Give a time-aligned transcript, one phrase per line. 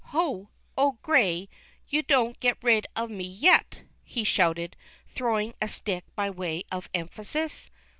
[0.15, 0.49] "Ho!
[0.75, 1.47] Old Gray,
[1.87, 4.75] you don't get rid of me yet!" he shouted,
[5.09, 7.69] throwing a stick by way of emphasis.